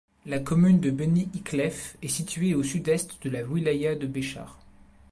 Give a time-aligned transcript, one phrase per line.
[0.25, 4.57] La commune de Beni Ikhlef est située au sud-est de la wilaya de Béchar.